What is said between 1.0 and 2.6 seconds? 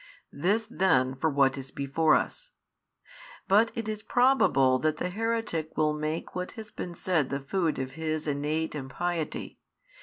for what is before us.